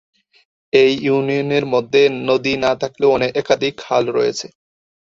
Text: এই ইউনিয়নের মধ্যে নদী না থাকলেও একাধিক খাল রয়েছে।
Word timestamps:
এই 0.73 0.91
ইউনিয়নের 1.05 1.65
মধ্যে 1.73 2.01
নদী 2.27 2.53
না 2.63 2.71
থাকলেও 2.81 3.11
একাধিক 3.41 3.73
খাল 3.83 4.03
রয়েছে। 4.09 4.47